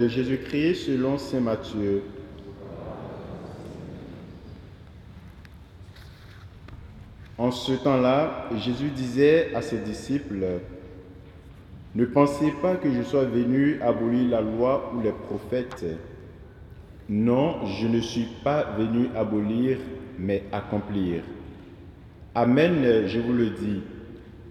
[0.00, 2.02] de Jésus-Christ selon Saint Matthieu.
[7.36, 10.60] En ce temps-là, Jésus disait à ses disciples,
[11.94, 15.84] Ne pensez pas que je sois venu abolir la loi ou les prophètes.
[17.10, 19.76] Non, je ne suis pas venu abolir,
[20.18, 21.24] mais accomplir.
[22.34, 23.82] Amen, je vous le dis,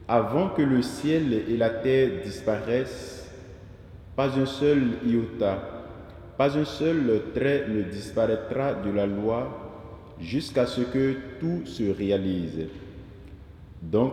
[0.07, 3.18] avant que le ciel et la terre disparaissent,
[4.20, 5.61] pas un seul iota,
[6.38, 9.48] pas un seul trait ne disparaîtra de la loi
[10.20, 12.67] jusqu'à ce que tout se réalise.
[13.81, 14.11] Donc,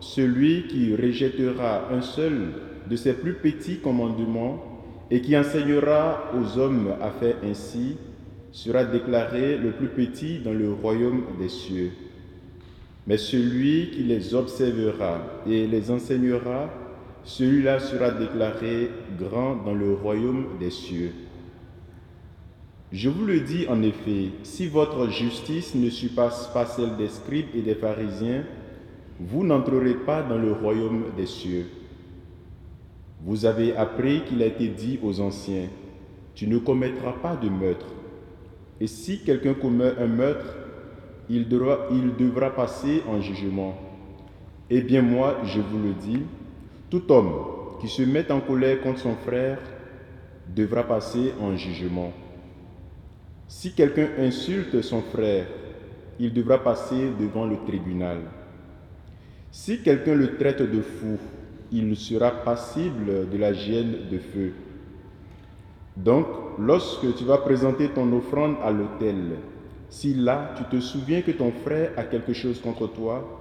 [0.00, 2.48] celui qui rejettera un seul
[2.90, 7.96] de ses plus petits commandements et qui enseignera aux hommes à faire ainsi
[8.50, 11.92] sera déclaré le plus petit dans le royaume des cieux.
[13.06, 16.70] Mais celui qui les observera et les enseignera,
[17.24, 21.12] celui-là sera déclaré grand dans le royaume des cieux.
[22.92, 27.48] Je vous le dis en effet, si votre justice ne surpasse pas celle des scribes
[27.54, 28.44] et des pharisiens,
[29.18, 31.66] vous n'entrerez pas dans le royaume des cieux.
[33.24, 35.68] Vous avez appris qu'il a été dit aux anciens,
[36.34, 37.86] tu ne commettras pas de meurtre.
[38.80, 40.56] Et si quelqu'un commet un meurtre,
[41.30, 43.76] il devra, il devra passer en jugement.
[44.68, 46.22] Eh bien moi, je vous le dis,
[46.90, 47.32] tout homme
[47.80, 49.58] qui se met en colère contre son frère
[50.54, 52.12] devra passer en jugement.
[53.48, 55.46] Si quelqu'un insulte son frère,
[56.18, 58.18] il devra passer devant le tribunal.
[59.50, 61.18] Si quelqu'un le traite de fou,
[61.72, 64.52] il sera passible de la gêne de feu.
[65.96, 66.26] Donc,
[66.58, 69.36] lorsque tu vas présenter ton offrande à l'autel,
[69.88, 73.40] si là tu te souviens que ton frère a quelque chose contre toi,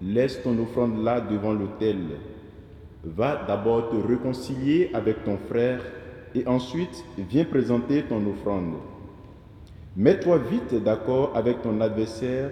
[0.00, 1.98] laisse ton offrande là devant l'autel.
[3.04, 5.80] Va d'abord te réconcilier avec ton frère
[6.34, 8.74] et ensuite viens présenter ton offrande.
[9.96, 12.50] Mets-toi vite d'accord avec ton adversaire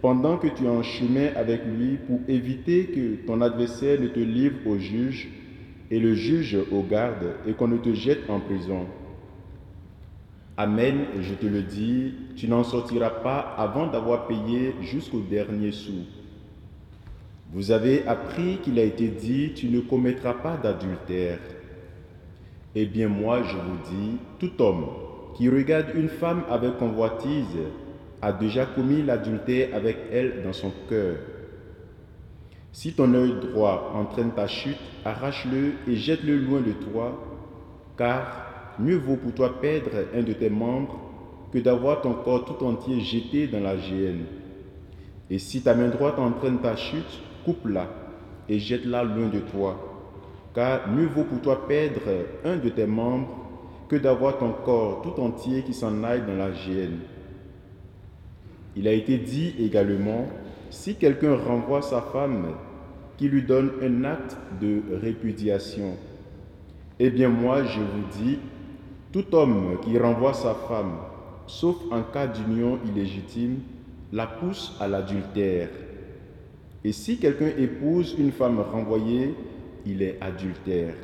[0.00, 4.20] pendant que tu es en chemin avec lui pour éviter que ton adversaire ne te
[4.20, 5.28] livre au juge
[5.90, 8.86] et le juge au garde et qu'on ne te jette en prison.
[10.56, 16.04] Amen, je te le dis, tu n'en sortiras pas avant d'avoir payé jusqu'au dernier sou.
[17.52, 21.38] Vous avez appris qu'il a été dit, tu ne commettras pas d'adultère.
[22.74, 24.86] Eh bien moi, je vous dis, tout homme
[25.34, 27.56] qui regarde une femme avec convoitise
[28.20, 31.16] a déjà commis l'adultère avec elle dans son cœur.
[32.72, 37.18] Si ton œil droit entraîne ta chute, arrache-le et jette-le loin de toi,
[37.96, 41.00] car mieux vaut pour toi perdre un de tes membres
[41.52, 44.24] que d'avoir ton corps tout entier jeté dans la géhenne.
[45.30, 47.88] Et si ta main droite entraîne ta chute, coupe-la
[48.46, 50.04] et jette-la loin de toi,
[50.54, 53.34] car mieux vaut pour toi perdre un de tes membres
[53.88, 56.98] que d'avoir ton corps tout entier qui s'en aille dans la géhenne.
[58.76, 60.26] Il a été dit également,
[60.68, 62.48] si quelqu'un renvoie sa femme,
[63.16, 65.96] qui lui donne un acte de répudiation.
[66.98, 68.38] Eh bien moi, je vous dis,
[69.10, 70.98] tout homme qui renvoie sa femme,
[71.46, 73.60] sauf en cas d'union illégitime,
[74.12, 75.70] la pousse à l'adultère.
[76.84, 79.34] Et si quelqu'un épouse une femme renvoyée,
[79.84, 80.94] il est adultère.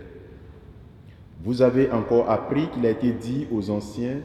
[1.43, 4.19] Vous avez encore appris qu'il a été dit aux anciens,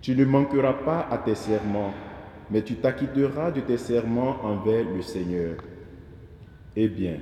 [0.00, 1.92] tu ne manqueras pas à tes serments
[2.50, 5.56] mais tu t'acquitteras de tes serments envers le Seigneur.
[6.76, 7.16] Eh bien,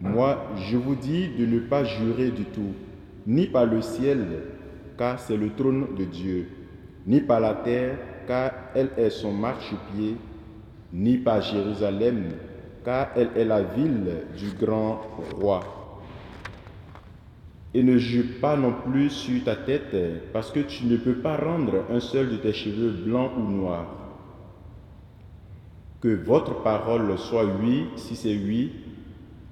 [0.00, 2.72] moi, je vous dis de ne pas jurer du tout,
[3.26, 4.26] ni par le ciel,
[4.98, 6.48] car c'est le trône de Dieu,
[7.06, 10.16] ni par la terre, car elle est son marchepied,
[10.92, 12.24] ni par Jérusalem,
[12.84, 15.00] car elle est la ville du grand
[15.40, 15.60] roi.
[17.72, 19.94] Et ne jure pas non plus sur ta tête,
[20.32, 23.86] parce que tu ne peux pas rendre un seul de tes cheveux blancs ou noirs.
[26.00, 28.72] Que votre parole soit oui si c'est oui,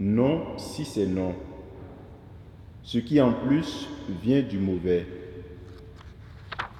[0.00, 1.34] non si c'est non.
[2.82, 3.88] Ce qui en plus
[4.22, 5.06] vient du mauvais.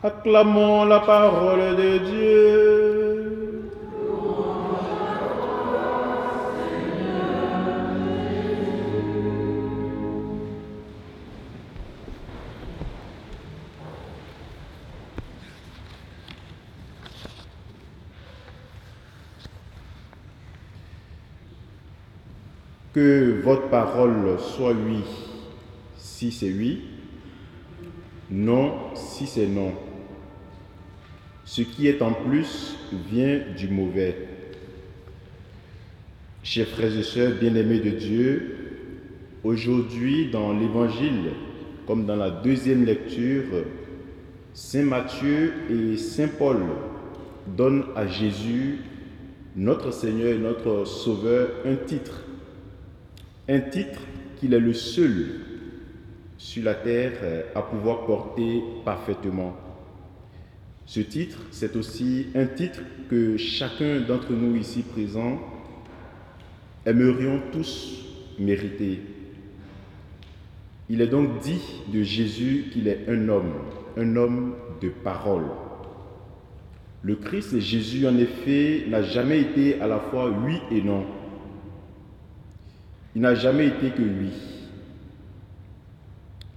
[0.03, 3.08] Acclamons la parole de Dieu.
[22.99, 25.05] Que votre parole soit oui
[25.97, 26.81] si c'est oui,
[28.29, 29.73] non si c'est non.
[31.45, 32.77] Ce qui est en plus
[33.09, 34.17] vient du mauvais.
[36.43, 38.57] Chers frères et sœurs bien-aimés de Dieu,
[39.45, 41.31] aujourd'hui dans l'Évangile
[41.87, 43.45] comme dans la deuxième lecture,
[44.55, 46.57] Saint Matthieu et Saint Paul
[47.47, 48.81] donnent à Jésus,
[49.55, 52.25] notre Seigneur et notre Sauveur, un titre.
[53.51, 54.01] Un titre
[54.37, 55.27] qu'il est le seul
[56.37, 57.13] sur la terre
[57.55, 59.57] à pouvoir porter parfaitement.
[60.85, 65.41] Ce titre, c'est aussi un titre que chacun d'entre nous ici présents
[66.85, 68.05] aimerions tous
[68.39, 69.01] mériter.
[70.91, 71.61] Il est donc dit
[71.93, 73.53] de Jésus qu'il est un homme,
[73.97, 75.45] un homme de parole.
[77.03, 81.05] Le Christ Jésus, en effet, n'a jamais été à la fois oui et non.
[83.15, 84.33] Il n'a jamais été que oui.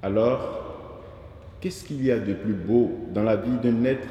[0.04, 1.02] Alors,
[1.60, 4.08] qu'est-ce qu'il y a de plus beau dans la vie d'un être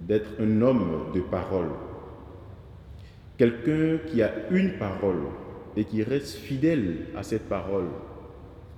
[0.00, 1.70] d'être un homme de parole?
[3.36, 5.22] Quelqu'un qui a une parole
[5.76, 7.88] et qui reste fidèle à cette parole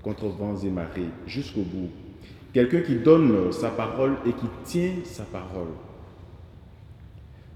[0.03, 1.91] contre vents et marées jusqu'au bout.
[2.53, 5.73] Quelqu'un qui donne sa parole et qui tient sa parole.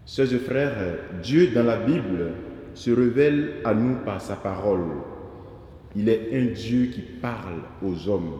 [0.04, 2.32] Sœurs et frères, Dieu dans la Bible
[2.74, 4.86] se révèle à nous par sa parole.
[5.96, 8.34] Il est un Dieu qui parle aux hommes.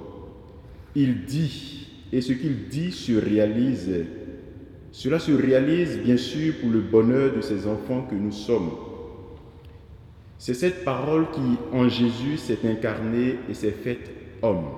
[0.94, 3.90] Il dit, et ce qu'il dit se réalise.
[4.92, 8.70] Cela se réalise bien sûr pour le bonheur de ses enfants que nous sommes.
[10.38, 14.10] C'est cette parole qui, en Jésus, s'est incarnée et s'est faite
[14.40, 14.68] homme.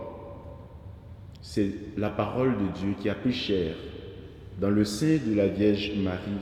[1.42, 3.74] C'est la parole de Dieu qui a pris chair
[4.60, 6.40] dans le sein de la Vierge Marie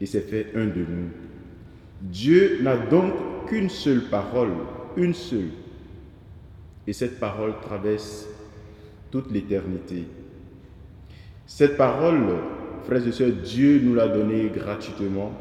[0.00, 1.10] et s'est fait un de nous.
[2.00, 3.12] Dieu n'a donc
[3.46, 4.52] qu'une seule parole,
[4.96, 5.50] une seule.
[6.86, 8.26] Et cette parole traverse
[9.10, 10.04] toute l'éternité.
[11.46, 12.24] Cette parole,
[12.84, 15.32] frères et sœurs, Dieu nous l'a donnée gratuitement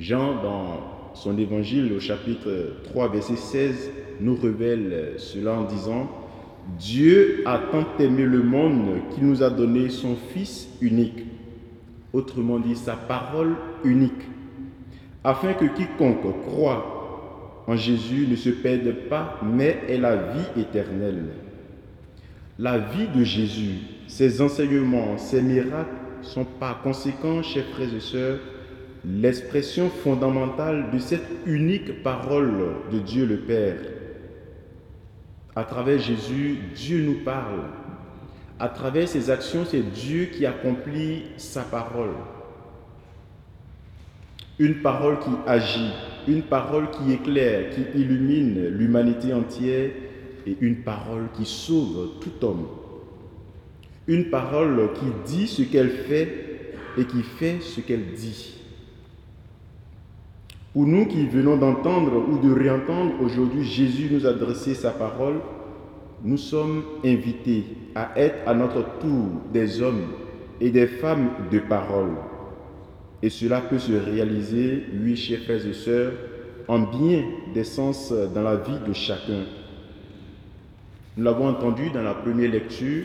[0.00, 3.90] Jean, dans son évangile au chapitre 3, verset 16,
[4.20, 6.08] nous révèle cela en disant,
[6.78, 11.26] Dieu a tant aimé le monde qu'il nous a donné son Fils unique,
[12.14, 14.22] autrement dit sa parole unique,
[15.24, 21.28] afin que quiconque croit en Jésus ne se perde pas, mais ait la vie éternelle.
[22.58, 28.38] La vie de Jésus, ses enseignements, ses miracles sont par conséquent, chers frères et sœurs,
[29.04, 33.76] l'expression fondamentale de cette unique parole de Dieu le Père.
[35.56, 37.62] À travers Jésus, Dieu nous parle.
[38.58, 42.14] À travers ses actions, c'est Dieu qui accomplit sa parole.
[44.60, 45.90] Une parole qui agit,
[46.28, 49.88] une parole qui éclaire, qui illumine l'humanité entière
[50.46, 52.66] et une parole qui sauve tout homme.
[54.06, 58.54] Une parole qui dit ce qu'elle fait et qui fait ce qu'elle dit.
[60.74, 65.40] Pour nous qui venons d'entendre ou de réentendre aujourd'hui Jésus nous adresser sa parole,
[66.22, 67.64] nous sommes invités
[67.94, 70.04] à être à notre tour des hommes
[70.60, 72.10] et des femmes de parole.
[73.22, 76.12] Et cela peut se réaliser, oui, chers frères et sœurs,
[76.68, 79.44] en bien des sens dans la vie de chacun.
[81.16, 83.04] Nous l'avons entendu dans la première lecture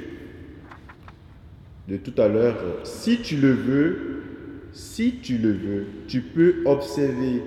[1.87, 2.57] de tout à l'heure.
[2.83, 4.23] Si tu le veux,
[4.71, 7.41] si tu le veux, tu peux observer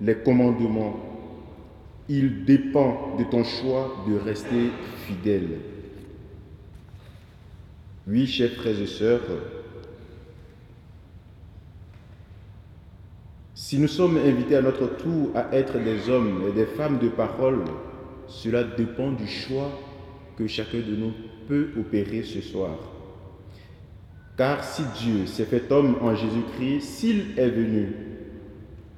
[0.00, 0.98] les commandements.
[2.08, 4.70] Il dépend de ton choix de rester
[5.06, 5.58] fidèle.
[8.08, 9.20] Oui, chers frères et sœurs,
[13.70, 17.06] si nous sommes invités à notre tour à être des hommes et des femmes de
[17.08, 17.62] parole,
[18.26, 19.70] cela dépend du choix
[20.36, 21.12] que chacun de nous
[21.46, 22.76] peut opérer ce soir.
[24.36, 27.92] Car si Dieu s'est fait homme en Jésus-Christ, s'il est venu,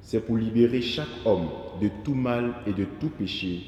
[0.01, 1.49] c'est pour libérer chaque homme
[1.79, 3.61] de tout mal et de tout péché.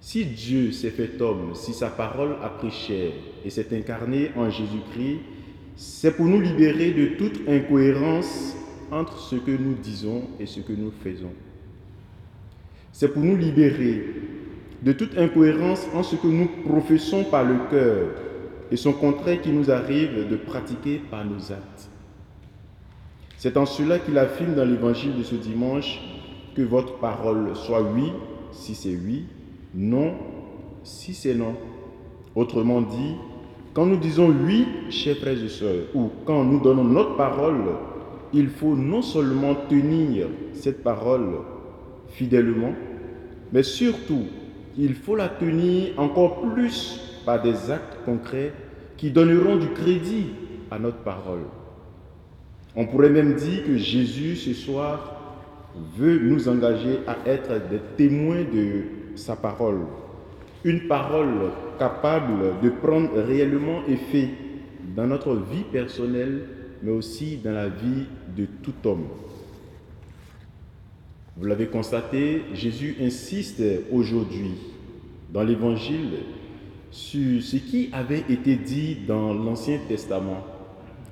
[0.00, 3.12] Si Dieu s'est fait homme, si sa parole a pris chair
[3.44, 5.18] et s'est incarné en Jésus-Christ,
[5.76, 8.56] c'est pour nous libérer de toute incohérence
[8.90, 11.32] entre ce que nous disons et ce que nous faisons.
[12.92, 14.04] C'est pour nous libérer
[14.82, 18.08] de toute incohérence en ce que nous professons par le cœur
[18.70, 21.88] et son contraire qui nous arrive de pratiquer par nos actes.
[23.36, 26.00] C'est en cela qu'il affirme dans l'évangile de ce dimanche
[26.54, 28.12] que votre parole soit oui
[28.52, 29.24] si c'est oui,
[29.74, 30.14] non
[30.82, 31.54] si c'est non.
[32.34, 33.14] Autrement dit,
[33.72, 37.64] quand nous disons oui, chers frères et sœurs, ou quand nous donnons notre parole,
[38.32, 41.38] il faut non seulement tenir cette parole
[42.08, 42.74] fidèlement,
[43.52, 44.24] mais surtout,
[44.78, 48.52] il faut la tenir encore plus par des actes concrets
[48.96, 50.26] qui donneront du crédit
[50.70, 51.44] à notre parole.
[52.76, 55.16] On pourrait même dire que Jésus ce soir
[55.96, 59.80] veut nous engager à être des témoins de sa parole.
[60.64, 64.28] une parole capable de prendre réellement effet
[64.94, 66.42] dans notre vie personnelle,
[66.82, 68.06] mais aussi dans la vie
[68.36, 69.06] de tout homme.
[71.36, 74.52] Vous l'avez constaté, Jésus insiste aujourd'hui
[75.32, 76.18] dans l'Évangile
[76.90, 80.44] sur ce qui avait été dit dans l'Ancien Testament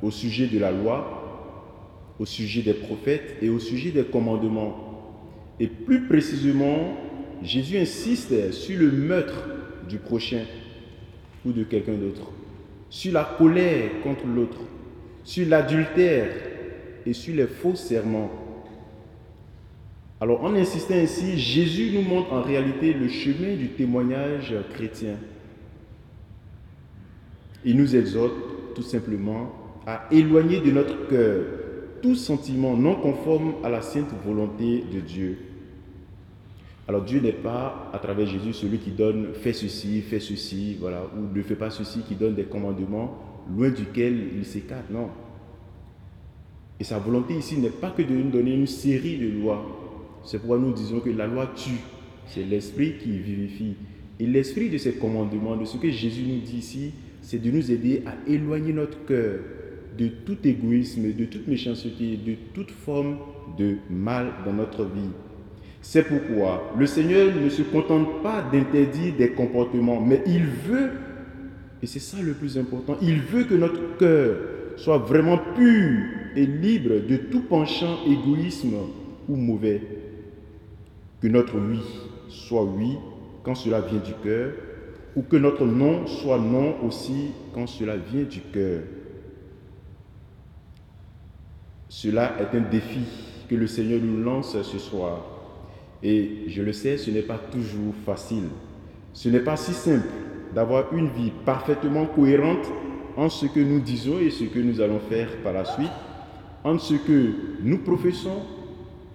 [0.03, 4.85] au sujet de la loi, au sujet des prophètes et au sujet des commandements.
[5.61, 6.97] Et plus précisément,
[7.43, 9.45] Jésus insiste sur le meurtre
[9.89, 10.43] du prochain
[11.45, 12.33] ou de quelqu'un d'autre,
[12.91, 14.59] sur la colère contre l'autre,
[15.29, 16.31] sur l'adultère
[17.05, 18.31] et sur les faux serments
[20.21, 25.15] alors en insistant ainsi, Jésus nous montre en réalité le chemin du témoignage chrétien.
[27.65, 28.35] Il nous exhorte
[28.75, 29.53] tout simplement
[29.87, 31.45] à éloigner de notre cœur
[32.03, 35.39] tout sentiment non conforme à la sainte volonté de Dieu.
[36.89, 41.03] Alors Dieu n'est pas, à travers Jésus, celui qui donne fais ceci, fais ceci, voilà,
[41.17, 45.09] ou ne fais pas ceci, qui donne des commandements loin duquel il s'écarte, non.
[46.81, 49.65] Et sa volonté ici n'est pas que de nous donner une série de lois,
[50.25, 51.81] c'est pourquoi nous disons que la loi tue.
[52.27, 53.75] C'est l'esprit qui vivifie.
[54.21, 57.71] Et l'esprit de ces commandements, de ce que Jésus nous dit ici, c'est de nous
[57.71, 59.41] aider à éloigner notre cœur
[59.97, 63.19] de tout égoïsme, de toute méchanceté, de toute forme
[63.59, 65.11] de mal dans notre vie.
[65.81, 70.91] C'est pourquoi le Seigneur ne se contente pas d'interdire des comportements, mais il veut,
[71.83, 74.37] et c'est ça le plus important, il veut que notre cœur
[74.77, 76.01] soit vraiment pur
[76.37, 78.75] et libre de tout penchant égoïsme
[79.29, 79.83] ou mauvais
[81.21, 81.81] que notre oui
[82.29, 82.97] soit oui
[83.43, 84.53] quand cela vient du cœur,
[85.17, 88.83] ou que notre non soit non aussi quand cela vient du cœur.
[91.89, 93.01] Cela est un défi
[93.49, 95.25] que le Seigneur nous lance ce soir.
[96.03, 98.45] Et je le sais, ce n'est pas toujours facile.
[99.15, 100.07] Ce n'est pas si simple
[100.55, 102.71] d'avoir une vie parfaitement cohérente
[103.17, 105.91] en ce que nous disons et ce que nous allons faire par la suite,
[106.65, 108.43] en ce que nous professons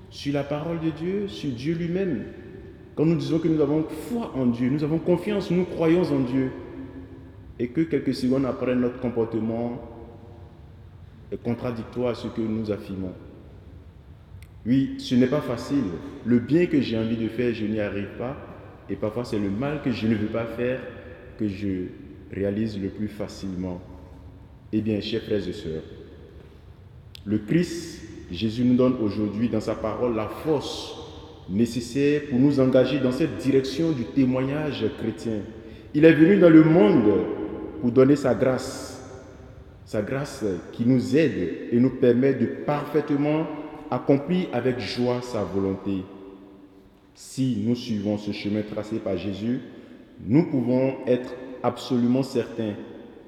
[0.10, 2.26] sur la parole de Dieu, sur Dieu lui-même.
[2.96, 6.20] Quand nous disons que nous avons foi en Dieu, nous avons confiance, nous croyons en
[6.20, 6.52] Dieu,
[7.58, 9.82] et que quelques secondes après notre comportement
[11.32, 13.14] est contradictoire à ce que nous affirmons.
[14.66, 15.86] Oui, ce n'est pas facile.
[16.26, 18.38] Le bien que j'ai envie de faire, je n'y arrive pas.
[18.90, 20.80] Et parfois, c'est le mal que je ne veux pas faire
[21.38, 21.88] que je
[22.32, 23.82] réalise le plus facilement.
[24.72, 25.84] Eh bien, chers frères et sœurs,
[27.26, 28.02] le Christ
[28.34, 30.96] Jésus nous donne aujourd'hui dans sa parole la force
[31.50, 35.40] nécessaire pour nous engager dans cette direction du témoignage chrétien.
[35.94, 37.12] Il est venu dans le monde
[37.82, 39.02] pour donner sa grâce,
[39.86, 43.46] sa grâce qui nous aide et nous permet de parfaitement
[43.92, 46.04] accomplir avec joie sa volonté.
[47.14, 49.60] Si nous suivons ce chemin tracé par Jésus,
[50.26, 52.74] nous pouvons être absolument certains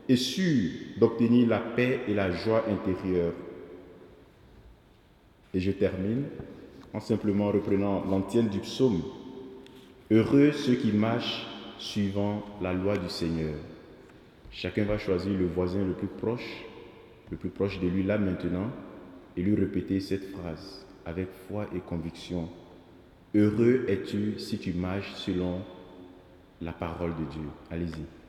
[0.07, 3.33] et sûrs d'obtenir la paix et la joie intérieure.
[5.53, 6.25] Et je termine
[6.93, 9.01] en simplement reprenant l'antienne du psaume.
[10.11, 11.45] Heureux ceux qui marchent
[11.77, 13.55] suivant la loi du Seigneur.
[14.51, 16.63] Chacun va choisir le voisin le plus proche,
[17.31, 18.69] le plus proche de lui là maintenant,
[19.35, 22.47] et lui répéter cette phrase avec foi et conviction.
[23.33, 25.59] Heureux es-tu si tu marches selon
[26.61, 27.49] la parole de Dieu.
[27.69, 28.24] Allez-y.